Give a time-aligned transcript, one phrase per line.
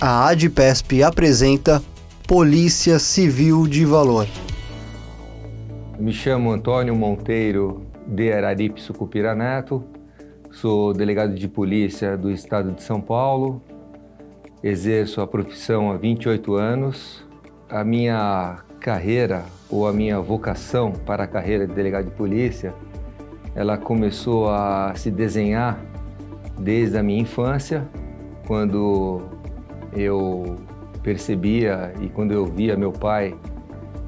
[0.00, 1.82] a ADPESP apresenta
[2.24, 4.28] Polícia Civil de Valor.
[5.98, 9.82] Me chamo Antônio Monteiro de Araripe Sucupira Neto,
[10.52, 13.60] sou delegado de polícia do estado de São Paulo,
[14.62, 17.26] exerço a profissão há 28 anos.
[17.68, 22.72] A minha carreira ou a minha vocação para a carreira de delegado de polícia,
[23.52, 25.80] ela começou a se desenhar
[26.56, 27.86] desde a minha infância,
[28.46, 29.37] quando
[29.92, 30.56] eu
[31.02, 33.34] percebia e quando eu via meu pai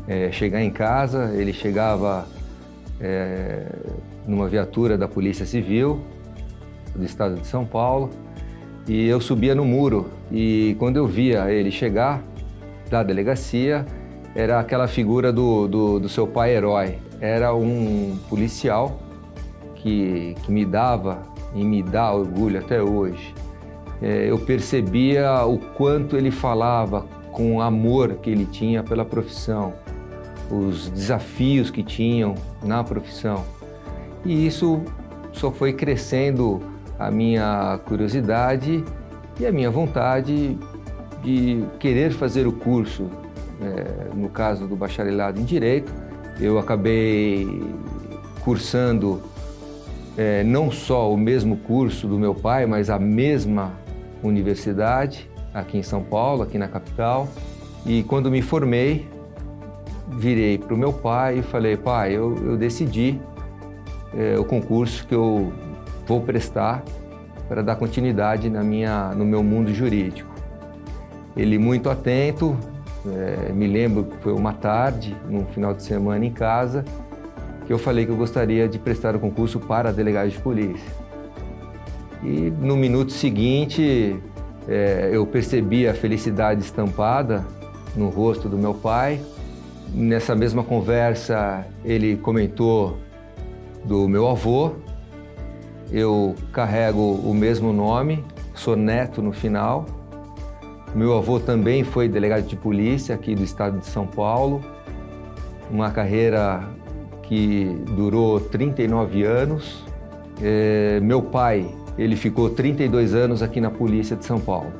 [0.07, 2.27] é, chegar em casa, ele chegava
[3.01, 3.67] é,
[4.27, 6.01] numa viatura da Polícia Civil
[6.95, 8.11] do Estado de São Paulo
[8.89, 12.23] e eu subia no muro e quando eu via ele chegar
[12.91, 13.87] da delegacia
[14.35, 16.99] era aquela figura do, do, do seu pai herói.
[17.21, 19.01] Era um policial
[19.77, 21.23] que, que me dava
[21.55, 23.35] e me dá orgulho até hoje
[24.03, 29.75] eu percebia o quanto ele falava com o amor que ele tinha pela profissão,
[30.51, 33.45] os desafios que tinham na profissão.
[34.25, 34.83] E isso
[35.33, 36.61] só foi crescendo
[36.99, 38.85] a minha curiosidade
[39.39, 40.59] e a minha vontade
[41.23, 43.09] de querer fazer o curso.
[43.63, 45.93] É, no caso do bacharelado em Direito,
[46.41, 47.63] eu acabei
[48.43, 49.23] cursando
[50.17, 53.73] é, não só o mesmo curso do meu pai, mas a mesma
[54.23, 57.29] universidade aqui em São Paulo, aqui na capital.
[57.85, 59.09] E quando me formei,
[60.09, 63.21] virei para o meu pai e falei: pai, eu, eu decidi
[64.15, 65.53] é, o concurso que eu
[66.07, 66.83] vou prestar
[67.49, 70.31] para dar continuidade na minha, no meu mundo jurídico.
[71.37, 72.57] Ele muito atento,
[73.07, 76.85] é, me lembro que foi uma tarde, num final de semana em casa,
[77.67, 81.10] que eu falei que eu gostaria de prestar o concurso para delegado de polícia.
[82.23, 84.17] E no minuto seguinte,
[84.69, 87.47] é, eu percebi a felicidade estampada
[87.97, 89.21] no rosto do meu pai.
[89.93, 92.99] Nessa mesma conversa, ele comentou
[93.85, 94.73] do meu avô.
[95.91, 99.87] Eu carrego o mesmo nome, sou neto no final.
[100.95, 104.63] Meu avô também foi delegado de polícia aqui do estado de São Paulo.
[105.71, 106.69] Uma carreira
[107.23, 109.85] que durou 39 anos.
[110.43, 114.73] É, meu pai ele ficou 32 anos aqui na polícia de São Paulo.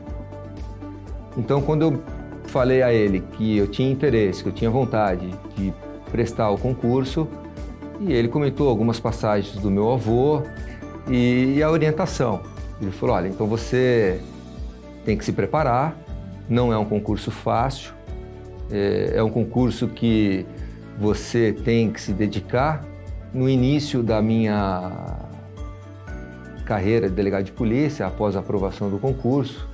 [1.37, 2.03] Então, quando eu
[2.47, 5.73] falei a ele que eu tinha interesse, que eu tinha vontade de
[6.11, 7.29] prestar o concurso,
[8.01, 10.43] e ele comentou algumas passagens do meu avô
[11.09, 12.41] e, a orientação.
[12.81, 14.21] Ele falou: olha, então você
[15.05, 15.97] tem que se preparar,
[16.49, 17.93] não é um concurso fácil,
[18.71, 20.47] é, é um concurso que
[20.99, 22.85] você tem que se dedicar.
[23.33, 25.20] No início da minha
[26.71, 29.69] carreira de delegado de polícia, após a aprovação do concurso,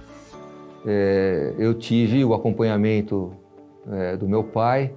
[0.86, 3.34] é, eu tive o acompanhamento
[3.92, 4.94] é, do meu pai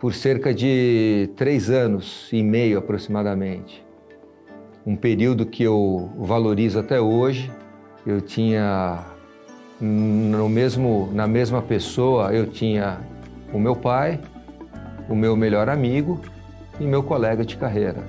[0.00, 3.84] por cerca de três anos e meio aproximadamente.
[4.86, 7.52] Um período que eu valorizo até hoje.
[8.06, 9.04] Eu tinha
[9.78, 12.98] no mesmo, na mesma pessoa, eu tinha
[13.52, 14.18] o meu pai,
[15.06, 16.18] o meu melhor amigo
[16.80, 18.02] e meu colega de carreira.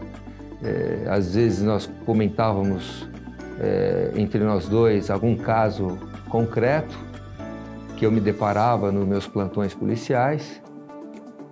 [0.64, 3.06] É, às vezes nós comentávamos
[3.60, 5.98] é, entre nós dois algum caso
[6.30, 6.98] concreto
[7.96, 10.62] que eu me deparava nos meus plantões policiais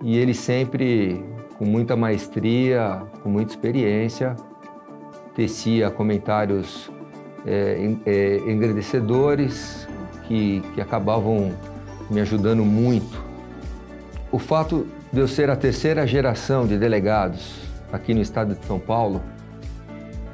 [0.02, 1.24] e ele sempre,
[1.58, 4.36] com muita maestria, com muita experiência,
[5.34, 6.90] tecia comentários
[7.44, 9.88] é, é, engrandecedores
[10.26, 11.52] que, que acabavam
[12.10, 13.24] me ajudando muito.
[14.30, 17.60] O fato de eu ser a terceira geração de delegados
[17.92, 19.22] aqui no estado de São Paulo,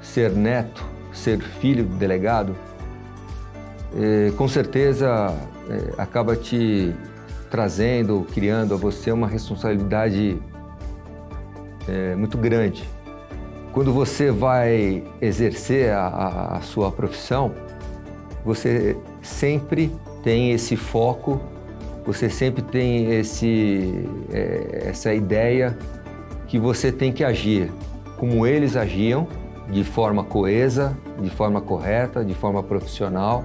[0.01, 2.55] ser neto ser filho de delegado,
[3.97, 5.37] é, com certeza
[5.69, 6.95] é, acaba te
[7.51, 10.39] trazendo, criando a você uma responsabilidade
[11.87, 12.89] é, muito grande.
[13.73, 17.53] Quando você vai exercer a, a sua profissão,
[18.45, 21.41] você sempre tem esse foco,
[22.05, 25.77] você sempre tem esse, é, essa ideia
[26.47, 27.71] que você tem que agir
[28.19, 29.27] como eles agiam
[29.71, 33.45] de forma coesa, de forma correta, de forma profissional.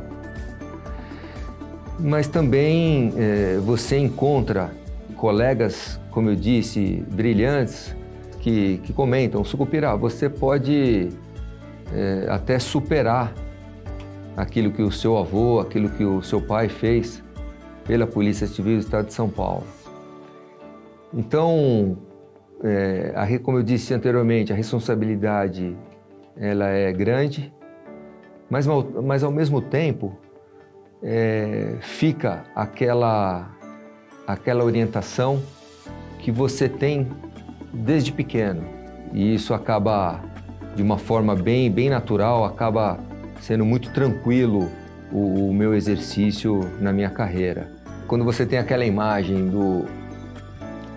[1.99, 4.71] Mas também é, você encontra
[5.15, 7.95] colegas, como eu disse, brilhantes,
[8.39, 11.09] que, que comentam: Sucupira, você pode
[11.93, 13.33] é, até superar
[14.35, 17.23] aquilo que o seu avô, aquilo que o seu pai fez
[17.85, 19.63] pela Polícia Civil do Estado de São Paulo.
[21.13, 21.97] Então,
[22.63, 25.75] é, a, como eu disse anteriormente, a responsabilidade
[26.39, 27.53] ela é grande,
[28.49, 28.65] mas,
[29.03, 30.17] mas ao mesmo tempo
[31.03, 33.49] é, fica aquela,
[34.25, 35.41] aquela orientação
[36.19, 37.07] que você tem
[37.73, 38.63] desde pequeno.
[39.13, 40.21] E isso acaba,
[40.75, 42.99] de uma forma bem, bem natural, acaba
[43.39, 44.69] sendo muito tranquilo
[45.11, 47.71] o, o meu exercício na minha carreira.
[48.07, 49.85] Quando você tem aquela imagem do,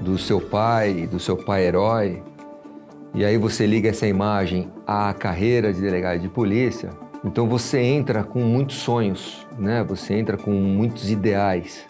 [0.00, 2.22] do seu pai, do seu pai herói,
[3.14, 6.90] e aí você liga essa imagem à carreira de delegado de polícia,
[7.24, 9.84] então você entra com muitos sonhos, né?
[9.84, 11.86] Você entra com muitos ideais.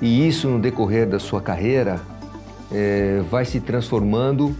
[0.00, 2.00] E isso no decorrer da sua carreira
[2.72, 4.56] é, vai se transformando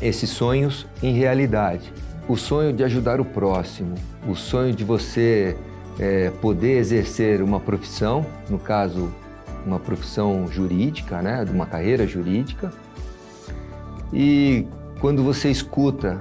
[0.00, 1.92] esses sonhos em realidade.
[2.26, 3.94] O sonho de ajudar o próximo,
[4.26, 5.56] o sonho de você
[5.98, 9.12] é, poder exercer uma profissão, no caso,
[9.66, 12.70] uma profissão jurídica, né, uma carreira jurídica.
[14.12, 14.66] E
[15.00, 16.20] quando você escuta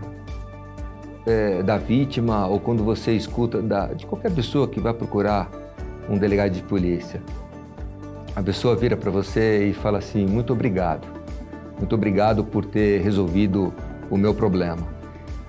[1.26, 5.50] é, da vítima ou quando você escuta da, de qualquer pessoa que vai procurar
[6.10, 7.22] um delegado de polícia,
[8.36, 11.08] a pessoa vira para você e fala assim: muito obrigado,
[11.78, 13.74] muito obrigado por ter resolvido
[14.10, 14.98] o meu problema.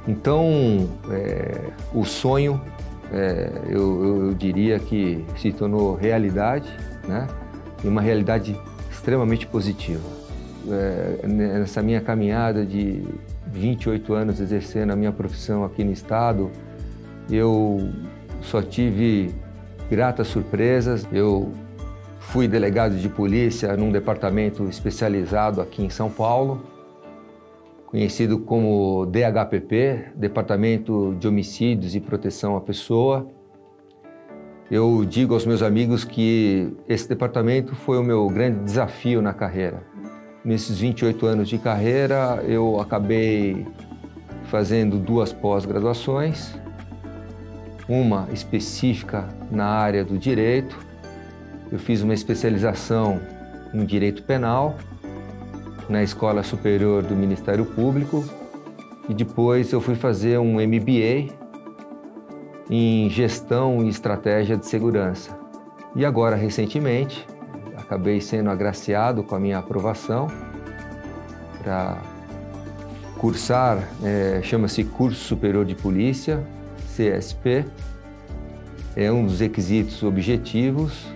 [0.06, 2.58] Então, é, o sonho,
[3.12, 6.72] é, eu, eu, diria que se tornou realidade,
[7.06, 7.26] né?
[7.84, 8.58] E uma realidade
[8.90, 10.27] extremamente positiva.
[10.70, 13.02] É, nessa minha caminhada de
[13.46, 16.50] 28 anos exercendo a minha profissão aqui no estado,
[17.30, 17.90] eu
[18.40, 19.34] só tive
[19.90, 21.06] gratas surpresas.
[21.12, 21.52] Eu
[22.20, 26.62] fui delegado de polícia num departamento especializado aqui em São Paulo,
[27.86, 33.26] conhecido como DHPP, Departamento de Homicídios e Proteção à Pessoa.
[34.70, 39.82] Eu digo aos meus amigos que esse departamento foi o meu grande desafio na carreira.
[40.48, 43.66] Nesses 28 anos de carreira, eu acabei
[44.44, 46.54] fazendo duas pós-graduações,
[47.86, 50.74] uma específica na área do direito.
[51.70, 53.20] Eu fiz uma especialização
[53.74, 54.78] em direito penal
[55.86, 58.24] na Escola Superior do Ministério Público
[59.06, 61.30] e depois eu fui fazer um MBA
[62.70, 65.38] em gestão e estratégia de segurança.
[65.94, 67.26] E agora, recentemente,
[67.88, 70.28] acabei sendo agraciado com a minha aprovação
[71.62, 71.96] para
[73.18, 76.44] cursar, é, chama-se Curso Superior de Polícia,
[76.94, 77.64] CSP.
[78.94, 81.06] É um dos requisitos objetivos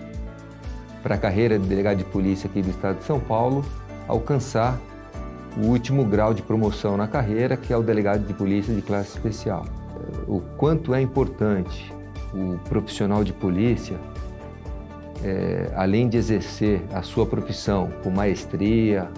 [1.03, 3.63] para a carreira de delegado de polícia aqui do estado de São Paulo,
[4.07, 4.79] alcançar
[5.55, 9.09] o último grau de promoção na carreira, que é o delegado de polícia de classe
[9.09, 9.63] especial.
[10.27, 11.93] O quanto é importante
[12.33, 13.95] o profissional de polícia
[15.23, 19.09] é, além de exercer a sua profissão com maestria,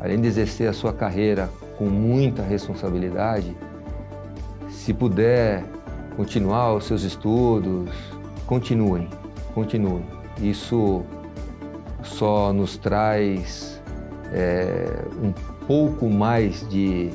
[0.00, 3.54] além de exercer a sua carreira com muita responsabilidade,
[4.70, 5.64] se puder
[6.16, 7.90] continuar os seus estudos,
[8.46, 9.08] continuem,
[9.54, 10.04] continuem.
[10.40, 11.02] Isso
[12.02, 13.82] só nos traz
[14.32, 15.32] é, um
[15.66, 17.10] pouco mais de,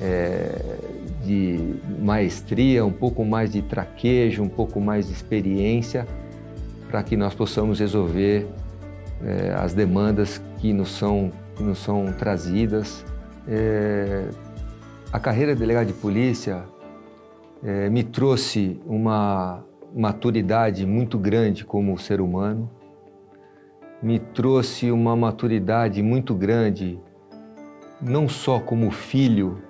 [0.00, 0.78] é,
[1.24, 6.06] de maestria, um pouco mais de traquejo, um pouco mais de experiência
[6.88, 8.46] para que nós possamos resolver
[9.22, 13.04] é, as demandas que nos são, que nos são trazidas.
[13.46, 14.28] É,
[15.12, 16.64] a carreira de delegado de polícia
[17.62, 19.64] é, me trouxe uma
[19.94, 22.68] maturidade muito grande como ser humano,
[24.02, 26.98] me trouxe uma maturidade muito grande,
[28.02, 29.62] não só como filho,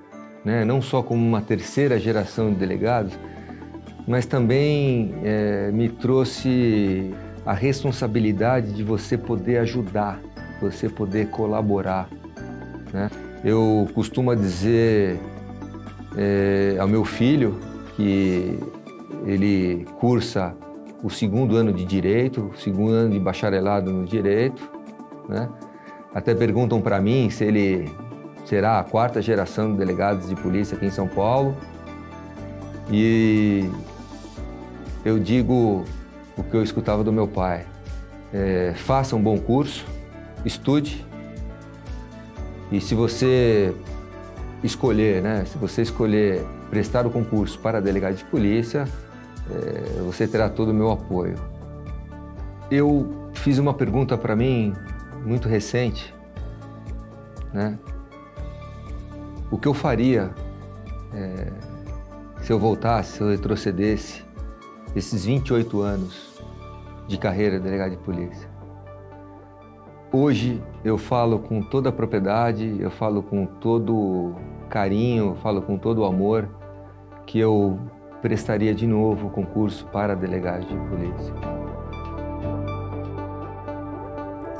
[0.44, 3.16] né, não só como uma terceira geração de delegados,
[4.06, 7.12] mas também é, me trouxe
[7.44, 10.20] a responsabilidade de você poder ajudar,
[10.61, 12.08] você poder colaborar.
[12.92, 13.11] Né?
[13.44, 15.18] Eu costumo dizer
[16.16, 17.58] é, ao meu filho
[17.96, 18.58] que
[19.26, 20.54] ele cursa
[21.02, 24.62] o segundo ano de direito, o segundo ano de bacharelado no direito,
[25.28, 25.49] né?
[26.14, 27.90] Até perguntam para mim se ele
[28.46, 31.56] será a quarta geração de delegados de polícia aqui em São Paulo.
[32.90, 33.68] E
[35.04, 35.84] eu digo
[36.37, 37.66] o que eu escutava do meu pai.
[38.32, 39.87] É, faça um bom curso,
[40.44, 41.04] estude,
[42.73, 43.75] e se você
[44.62, 48.88] escolher, né, se você escolher prestar o concurso para delegado de polícia,
[49.50, 51.37] é, você terá todo o meu apoio.
[52.70, 54.75] Eu fiz uma pergunta para mim
[55.25, 56.12] muito recente,
[57.52, 57.78] né?
[59.50, 60.30] O que eu faria
[61.14, 61.52] é,
[62.42, 64.24] se eu voltasse, se eu retrocedesse
[64.95, 66.41] desses 28 anos
[67.09, 68.49] de carreira de delegado de polícia.
[70.13, 74.35] Hoje eu falo com toda a propriedade, eu falo com todo
[74.71, 76.49] carinho, eu falo com todo o amor
[77.27, 77.79] que eu
[78.23, 81.35] prestaria de novo o concurso para delegado de polícia.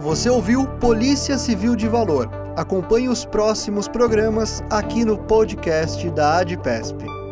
[0.01, 2.29] Você ouviu Polícia Civil de Valor.
[2.57, 7.24] Acompanhe os próximos programas aqui no podcast da ADPESP.